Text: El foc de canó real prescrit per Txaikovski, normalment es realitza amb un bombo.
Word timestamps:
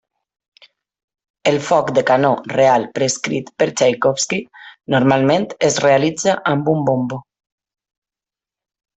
El 1.51 1.57
foc 1.65 1.89
de 1.97 2.03
canó 2.11 2.31
real 2.53 2.85
prescrit 2.95 3.51
per 3.61 3.67
Txaikovski, 3.81 4.39
normalment 4.97 5.45
es 5.71 5.77
realitza 5.87 6.37
amb 6.53 6.73
un 6.77 6.81
bombo. 6.89 7.21